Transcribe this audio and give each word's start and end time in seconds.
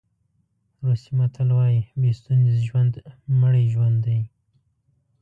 روسي 0.85 1.11
متل 1.19 1.49
وایي 1.57 1.79
بې 1.99 2.11
ستونزې 2.19 2.55
ژوند 2.67 2.93
مړی 3.39 3.65
ژوند 3.73 3.97
دی. 4.05 4.19